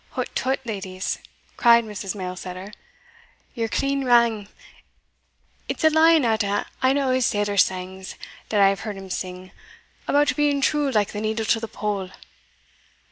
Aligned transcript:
"Hout 0.13 0.29
tout, 0.33 0.59
leddies," 0.65 1.19
cried 1.57 1.85
Mrs. 1.85 2.15
Mailsetter, 2.15 2.73
"ye're 3.53 3.67
clean 3.67 4.03
wrang 4.03 4.47
It's 5.69 5.83
a 5.83 5.91
line 5.91 6.25
out 6.25 6.43
o' 6.43 6.63
ane 6.83 6.97
o' 6.97 7.11
his 7.11 7.27
sailors' 7.27 7.63
sangs 7.65 8.15
that 8.49 8.59
I 8.59 8.69
have 8.69 8.79
heard 8.79 8.97
him 8.97 9.11
sing, 9.11 9.51
about 10.07 10.35
being 10.35 10.59
true 10.59 10.89
like 10.89 11.11
the 11.11 11.21
needle 11.21 11.45
to 11.45 11.59
the 11.59 11.67
pole." 11.67 12.09